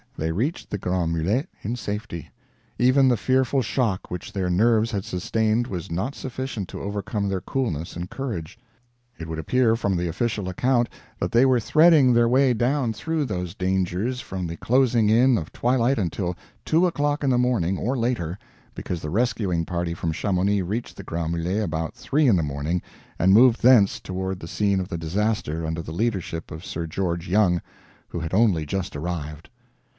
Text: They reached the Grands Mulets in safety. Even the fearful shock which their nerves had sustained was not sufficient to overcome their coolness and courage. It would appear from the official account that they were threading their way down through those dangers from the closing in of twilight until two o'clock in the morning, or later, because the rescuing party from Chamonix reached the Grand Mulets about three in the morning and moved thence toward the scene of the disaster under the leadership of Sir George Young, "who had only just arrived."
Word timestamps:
They 0.17 0.31
reached 0.31 0.69
the 0.69 0.77
Grands 0.79 1.13
Mulets 1.15 1.47
in 1.61 1.75
safety. 1.75 2.29
Even 2.77 3.07
the 3.07 3.17
fearful 3.17 3.61
shock 3.61 4.09
which 4.11 4.33
their 4.33 4.49
nerves 4.49 4.91
had 4.91 5.03
sustained 5.05 5.67
was 5.67 5.91
not 5.91 6.15
sufficient 6.15 6.67
to 6.69 6.81
overcome 6.81 7.27
their 7.27 7.41
coolness 7.41 7.95
and 7.95 8.09
courage. 8.09 8.57
It 9.19 9.27
would 9.27 9.39
appear 9.39 9.75
from 9.75 9.95
the 9.97 10.07
official 10.07 10.47
account 10.49 10.89
that 11.19 11.31
they 11.31 11.43
were 11.45 11.59
threading 11.59 12.13
their 12.13 12.27
way 12.29 12.53
down 12.53 12.93
through 12.93 13.25
those 13.25 13.55
dangers 13.55 14.21
from 14.21 14.45
the 14.47 14.57
closing 14.57 15.09
in 15.09 15.37
of 15.39 15.51
twilight 15.51 15.97
until 15.97 16.35
two 16.65 16.85
o'clock 16.87 17.23
in 17.23 17.29
the 17.29 17.37
morning, 17.39 17.77
or 17.77 17.97
later, 17.97 18.37
because 18.75 19.01
the 19.01 19.09
rescuing 19.09 19.65
party 19.65 19.93
from 19.93 20.11
Chamonix 20.11 20.61
reached 20.61 20.97
the 20.97 21.03
Grand 21.03 21.31
Mulets 21.33 21.63
about 21.63 21.93
three 21.95 22.27
in 22.27 22.35
the 22.35 22.43
morning 22.43 22.81
and 23.19 23.33
moved 23.33 23.61
thence 23.61 23.99
toward 23.99 24.39
the 24.39 24.47
scene 24.47 24.79
of 24.79 24.87
the 24.89 24.97
disaster 24.97 25.65
under 25.65 25.81
the 25.81 25.91
leadership 25.91 26.51
of 26.51 26.65
Sir 26.65 26.85
George 26.85 27.27
Young, 27.27 27.61
"who 28.09 28.19
had 28.19 28.33
only 28.33 28.65
just 28.65 28.95
arrived." 28.95 29.49